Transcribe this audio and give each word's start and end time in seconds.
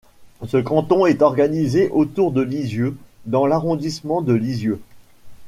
Ce 0.47 0.57
canton 0.57 1.05
est 1.05 1.21
organisé 1.21 1.89
autour 1.91 2.31
de 2.31 2.41
Lisieux 2.41 2.97
dans 3.27 3.45
l'arrondissement 3.45 4.23
de 4.23 4.33
Lisieux. 4.33 4.81